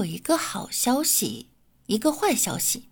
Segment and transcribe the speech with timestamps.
[0.00, 1.50] 有一个好消息，
[1.84, 2.88] 一个坏消息。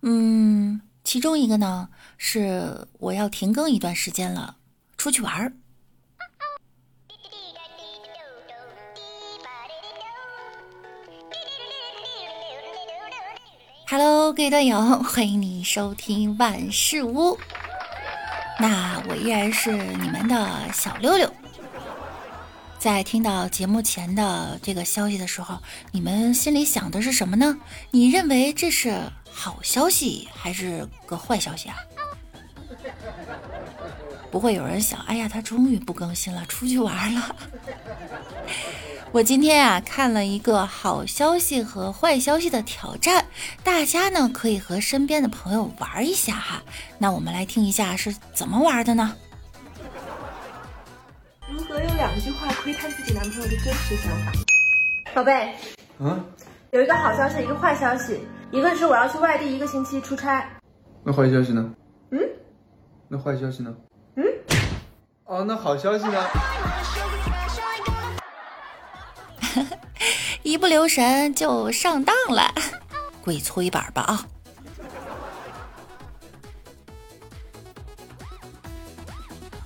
[0.00, 4.56] 嗯，其中一个呢是我要停更一段时间了，
[4.98, 5.52] 出去玩儿。
[13.88, 17.38] Hello，各位段友，欢迎你收听万事屋。
[18.58, 21.32] 那我依然是你们的小六六。
[22.82, 25.60] 在听到节目前的这个消息的时候，
[25.92, 27.56] 你们心里想的是什么呢？
[27.92, 29.00] 你认为这是
[29.30, 31.76] 好消息还是个坏消息啊？
[34.32, 37.36] 不会有人想，哎呀，他终于不更新了，出去玩了。
[39.12, 43.26] 我今天啊看了一个好消息和坏消息的挑战，
[43.62, 46.60] 大家呢可以和身边的朋友玩一下哈。
[46.98, 49.14] 那我们来听一下是怎么玩的呢？
[52.14, 54.32] 如何用两句话窥探自己男朋友的真实想法？
[55.14, 55.54] 宝贝，
[55.98, 56.22] 嗯，
[56.70, 58.20] 有一个好消息，一个坏消息。
[58.50, 60.46] 一个是我要去外地一个星期出差，
[61.02, 61.74] 那坏消息呢？
[62.10, 62.20] 嗯，
[63.08, 63.74] 那坏消息呢？
[64.16, 64.24] 嗯，
[65.24, 66.22] 哦，那好消息呢？
[70.42, 72.52] 一不留神就上当了，
[73.24, 74.26] 跪搓衣板吧啊！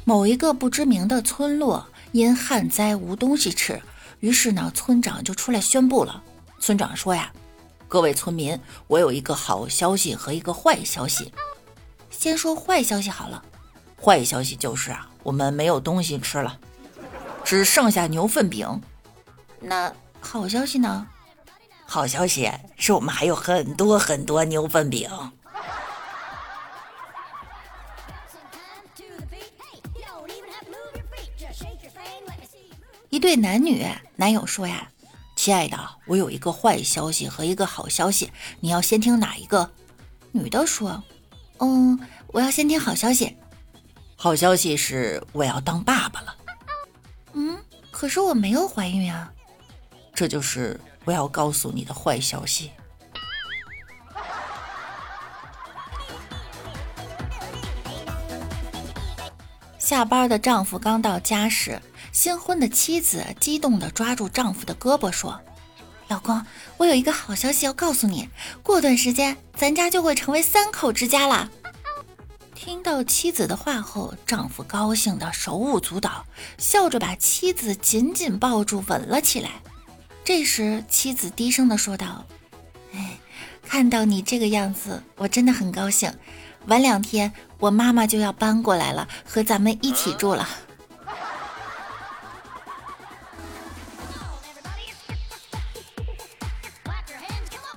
[0.04, 1.84] 某一个不知名的村落
[2.16, 3.82] 因旱灾无东西吃，
[4.20, 6.22] 于是呢，村长就出来宣布了。
[6.58, 7.30] 村长说呀
[7.88, 11.30] ：“各位村民，我有一个好消息和一个坏消息。
[12.08, 13.44] 先说坏消息好了，
[14.02, 16.58] 坏消息就是啊，我们没有东西吃了，
[17.44, 18.80] 只剩下牛粪饼。
[19.60, 21.06] 那好消息呢？
[21.84, 25.10] 好消息是我们还有很多很多牛粪饼。”
[33.16, 33.82] 一对男女，
[34.16, 34.90] 男友说呀
[35.36, 39.70] ：“亲爱的，我有一个坏消息和一个好消息，你要先听哪一个？”
[40.32, 41.02] 女的说
[41.60, 43.34] ：“嗯，我要先听好消息。
[44.16, 46.36] 好消息是我要当爸爸了。
[47.32, 47.56] 嗯，
[47.90, 49.32] 可是我没有怀孕啊。
[50.14, 52.70] 这就是我要告诉你的坏消息。”
[59.78, 61.80] 下班的丈夫刚到家时。
[62.16, 65.38] 新婚的妻子激动地抓住丈夫的胳膊说
[66.08, 66.42] ：“老公，
[66.78, 68.30] 我有一个好消息要告诉你，
[68.62, 71.50] 过段时间咱家就会成为三口之家了。
[72.56, 76.24] ”听到妻子的话后，丈夫高兴得手舞足蹈，
[76.56, 79.50] 笑着把妻子紧紧抱住吻了起来。
[80.24, 82.24] 这时，妻子低声地说道
[82.96, 83.18] ：“哎，
[83.62, 86.10] 看到你这个样子，我真的很高兴。
[86.64, 90.48] 晚两天，我妈妈就要搬过来了，和咱们一起住了。”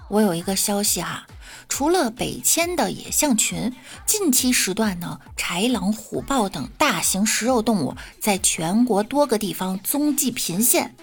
[0.09, 1.27] 我有一个消息哈，
[1.69, 3.73] 除了北迁的野象群，
[4.07, 10.95] 近期时段呢，豺狼、虎豹等大型食肉动物在全国多个地方踪迹频现。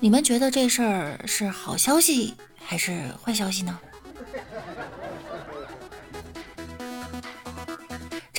[0.00, 2.34] 你们觉得这事儿是好消息
[2.64, 3.78] 还是坏消息呢？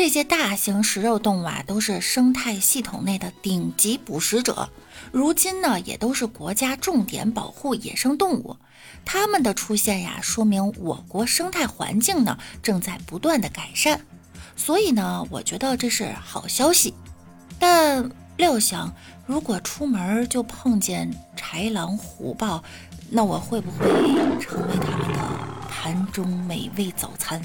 [0.01, 4.71] 这些大型食肉动物啊，都是生态系统内的顶级捕食者，
[5.11, 8.57] 如今呢，也都是国家重点保护野生动物。
[9.05, 14.01] 它们的出现呀，说明我国生态环境呢正在不断的改善，
[14.55, 16.95] 所以呢，我觉得这是好消息。
[17.59, 18.91] 但料想，
[19.27, 22.63] 如果出门就碰见豺狼虎豹，
[23.11, 23.85] 那我会不会
[24.39, 25.19] 成为他们的
[25.69, 27.39] 盘中美味早餐？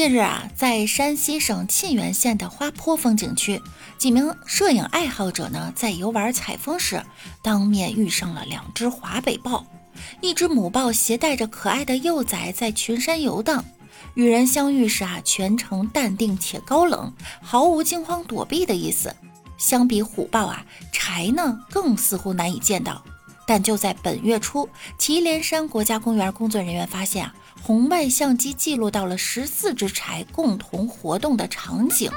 [0.00, 3.60] 近日啊，在山西省沁源县的花坡风景区。
[3.98, 7.04] 几名摄影爱好者呢，在游玩采风时，
[7.42, 9.66] 当面遇上了两只华北豹。
[10.22, 13.62] 一只母豹携带着可爱的幼崽在群山游荡，
[14.14, 17.12] 与人相遇时啊，全程淡定且高冷，
[17.42, 19.14] 毫无惊慌躲避的意思。
[19.58, 23.04] 相比虎豹啊，豺呢更似乎难以见到。
[23.46, 24.66] 但就在本月初，
[24.96, 32.10] 祁连山国家公园工作人员发现啊，红外相机记录到了十四只柴共同活动的场景。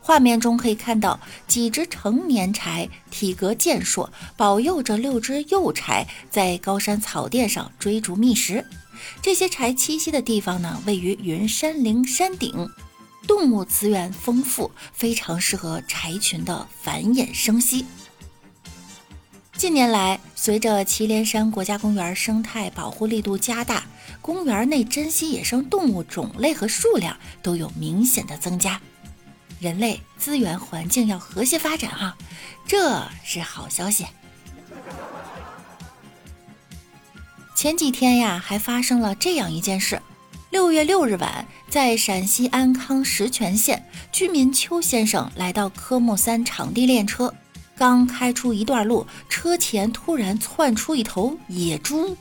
[0.00, 8.66] 画面中可以看到几只成年柴体格健硕，保佑着六只幼柴在高山草甸上追逐觅食。
[9.22, 12.68] 这些柴栖息的地方呢，位于云山岭山顶，
[13.26, 17.86] 动物资源丰富，非常适合柴群的繁衍生息。
[19.56, 23.84] 近年来，随着祁连山国家公园生态保护力度加大，
[24.24, 28.80] 公园内珍稀野生动物种类和数量都有明显的增加。
[29.60, 32.16] 人类资源环境要和谐发展哈，
[32.66, 34.06] 这是好消息。
[37.54, 40.00] 前几天呀，还发生了这样一件事。
[40.48, 47.34] 六月六日晚，在陕西安康石泉县，居民邱先生来到科目三场地练车，
[47.76, 52.16] 刚开出一段路，车前突然窜出一头野猪。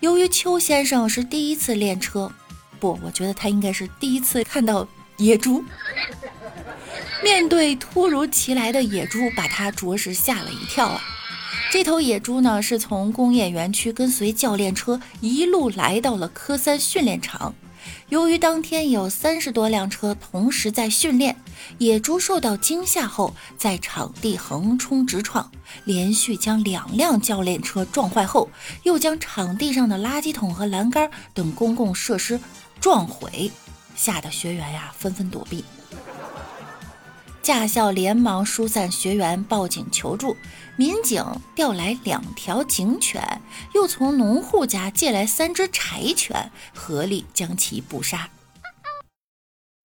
[0.00, 2.30] 由于邱先生是第一次练车，
[2.78, 5.64] 不，我觉得他应该是第一次看到野猪。
[7.24, 11.00] 面对突如其来的野猪，把他着实吓了一跳啊！
[11.70, 17.54] 这头野猪呢，是从工业园区跟随教练车一路来到了科三训练场。
[18.08, 21.36] 由于当天有三十多辆车同时在训练，
[21.78, 25.50] 野猪受到惊吓后，在场地横冲直撞，
[25.84, 28.48] 连续将两辆教练车撞坏后，
[28.84, 32.38] 又将场地上的垃圾桶和栏杆等公共设施
[32.80, 33.50] 撞毁，
[33.96, 35.64] 吓得学员呀纷纷躲避。
[37.46, 40.36] 驾校连忙疏散学员，报警求助。
[40.74, 43.40] 民警调来两条警犬，
[43.72, 48.28] 又从农户家借来三只柴犬，合力将其捕杀。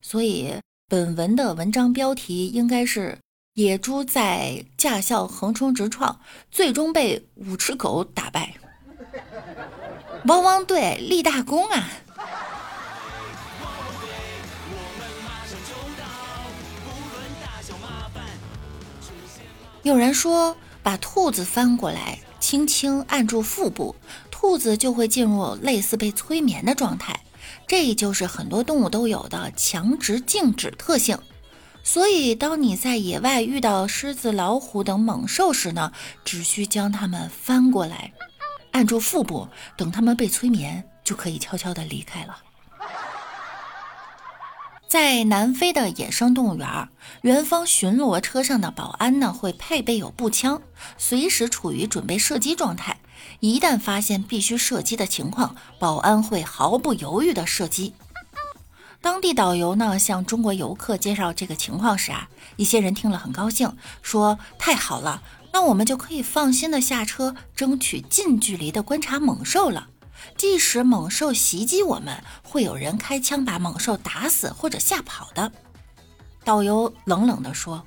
[0.02, 0.56] 所以，
[0.88, 3.20] 本文的文章标题应该是
[3.54, 6.20] “野猪在驾校横冲直撞，
[6.50, 8.56] 最终被五只狗打败”。
[10.26, 11.88] 汪汪队立大功啊！
[19.84, 23.96] 有人说，把兔子翻过来，轻轻按住腹部，
[24.30, 27.20] 兔子就会进入类似被催眠的状态。
[27.68, 31.18] 这就是很多动物都有的强直静止特性。
[31.84, 35.92] 所以，当你在野外遇到狮子、老虎等猛兽时呢，
[36.24, 38.14] 只需将它们翻过来，
[38.72, 42.38] 按住腹部，等它们被催眠，就可以悄悄地离开了。
[44.92, 46.90] 在南非的野生动物园，
[47.22, 50.62] 园方巡逻车上的保安呢会配备有步枪，
[50.98, 52.98] 随时处于准备射击状态。
[53.40, 57.94] 一旦发现必须射击的情况，保安会毫不犹豫的射击。
[59.00, 62.28] 当地导游呢向中国游客介绍这个情况时啊，
[62.58, 65.24] 一些人听了很高兴，说太好了，
[65.54, 69.88] 那我们就可以放心的下车，争取近距离的观察猛兽了。
[70.38, 75.52] 即使猛兽袭击我们，会有人开枪把猛兽打死或者吓跑的。
[76.44, 77.84] 导游冷冷地说：“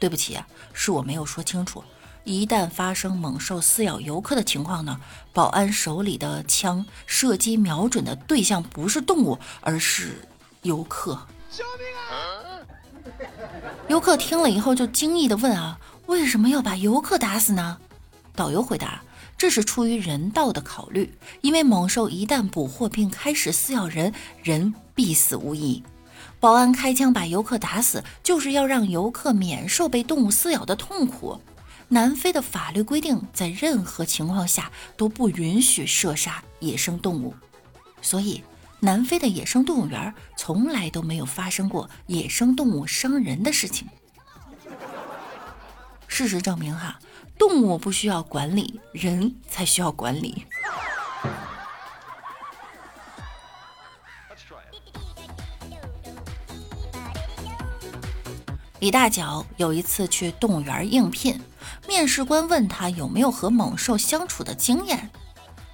[0.00, 0.38] 对不起，
[0.72, 1.84] 是我没有说清楚。
[2.24, 4.98] 一旦发生猛兽撕咬游客的情况呢，
[5.34, 10.26] 保安手里的枪射击瞄准的对象不是动物，而是
[10.62, 12.14] 游客。”救命啊！
[13.88, 17.78] 游客听了以后就惊异地问：“啊，为什么要把游客打死呢？”
[18.34, 19.02] 导游回答。
[19.36, 25.82] 这是出于人道的考虑，因为猛兽一旦捕获并开始撕咬人，人必死无疑。
[26.40, 31.40] 保安开枪把游客打死，就是要让游客免受被动物撕咬的痛苦。
[31.88, 37.34] 南非的法律规定，在任何情况下都不允许射杀野生动物，
[38.00, 38.42] 所以
[38.80, 43.86] 南非的野生动物园从来都没有发生过野生动物伤人的事情。
[46.08, 46.98] 事实证明，哈。
[47.38, 50.46] 动物不需要管理，人才需要管理。
[58.80, 61.40] 李大脚有一次去动物园应聘，
[61.88, 65.10] 面试官问他有没有和猛兽相处的经验，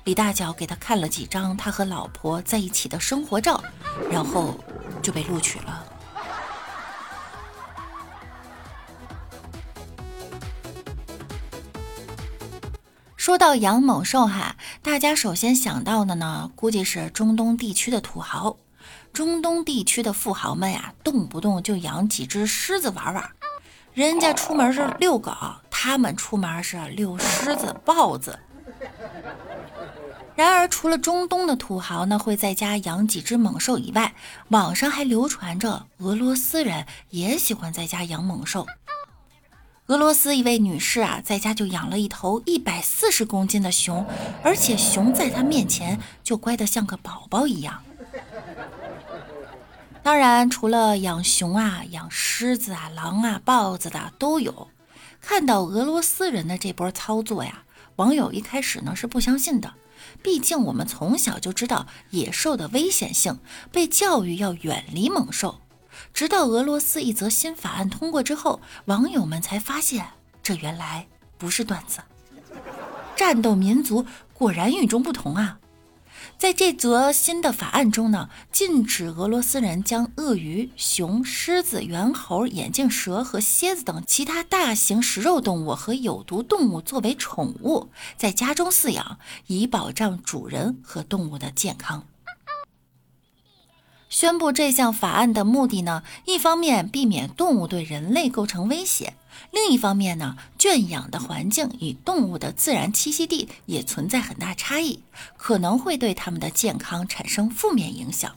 [0.04, 3.60] 李大脚给他看了几张他和老婆在一起的生活照，
[4.10, 4.54] 然后
[5.02, 5.79] 就被录取了。
[13.30, 18.56] 说到养猛兽哈，大家首先想到的呢，估计是中东地区的土豪。
[19.12, 23.30] 中东地区的富豪们呀，动不动就养几只狮子玩玩。
[23.94, 25.32] 人家出门是遛狗，
[25.70, 28.36] 他们出门是遛狮子、豹子。
[30.34, 34.12] 然而，除了中东的土豪呢，会在家养几只猛兽以外，
[34.48, 38.66] 网上还流传着俄罗斯人也喜欢在家养猛兽。
[39.90, 44.06] 俄罗斯一位女士啊，在家就养了一头一百四十公斤的熊，
[44.40, 47.82] 而且熊在她面前就乖得像个宝宝一样。
[50.00, 54.68] 当然，除了养熊啊、养狮子啊、狼啊、豹子的都有。
[55.20, 57.64] 看到俄罗斯人的这波操作呀，
[57.96, 59.74] 网友一开始呢是不相信的，
[60.22, 63.40] 毕竟我们从小就知道野兽的危险性，
[63.72, 65.58] 被教育要远离猛兽。
[66.12, 70.06] 直到俄罗斯一则新法案通过之后，网友们才发现，
[70.42, 71.06] 这原来
[71.38, 72.00] 不是段子。
[73.16, 75.58] 战斗民族果然与众不同啊！
[76.38, 92.06] 在这则新的法案中呢，禁止俄罗斯人将鳄鱼、熊、狮子、猿猴、眼镜蛇和蝎子等其他大型食肉动物和有毒动物作为宠物，在家中饲养，以保障主人和动物的健康。
[94.10, 99.14] 宣布这项法案的目的呢，一方面避免动物对人类构成威胁，
[99.52, 105.04] 另一方面呢，圈养的环境与动物的自然栖息地也存在很大差异，
[105.36, 108.34] 可能会对它们的健康产生负面影响。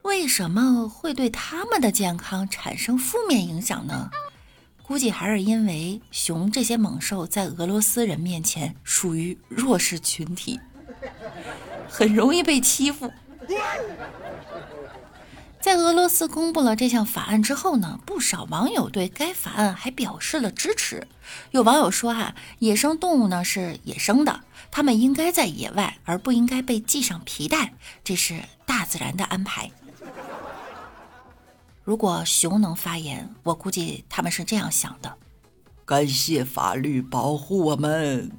[0.00, 4.10] 为什么会对它们的健康产生负面影响呢？
[4.82, 10.58] 估计还是因为熊这些猛兽在俄罗斯人面前属于弱势群体，
[11.90, 13.12] 很容易被欺负。
[15.62, 21.06] 在俄罗斯公布了这项法案之后呢，不少网友对该法案还表示了支持。
[21.52, 24.40] 有网友说：“哈，野生动物呢是野生的，
[24.72, 29.70] 它们应该在野外，而不应该被系上皮带，这是大自然的安排。”
[31.84, 35.16] 如果熊能发言，我估计他们是这样想的
[35.86, 38.32] ：“感谢法律保护我们。”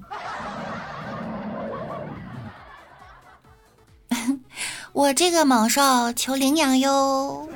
[5.03, 7.50] 我这个猛兽求领养哟！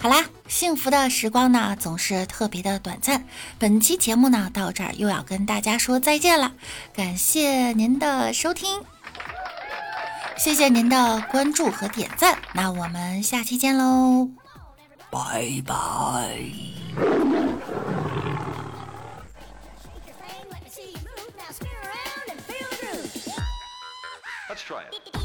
[0.00, 3.24] 好啦，幸福的时光呢总是特别的短暂。
[3.56, 6.50] 本期节目呢到这儿又要跟大家说再见了，
[6.92, 8.82] 感谢您的收听，
[10.36, 12.36] 谢谢您的关注和点赞。
[12.52, 14.28] 那我们下期见喽，
[15.12, 16.40] 拜拜。
[24.70, 25.19] try it.